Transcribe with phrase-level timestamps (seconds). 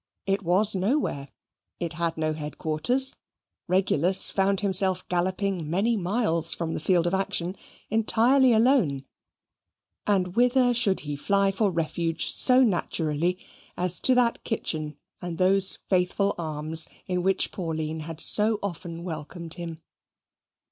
[0.25, 1.27] It was nowhere.
[1.79, 3.15] It had no head quarters.
[3.67, 7.55] Regulus found himself galloping many miles from the field of action,
[7.91, 9.05] entirely alone;
[10.07, 13.37] and whither should he fly for refuge so naturally
[13.77, 19.53] as to that kitchen and those faithful arms in which Pauline had so often welcomed
[19.53, 19.83] him?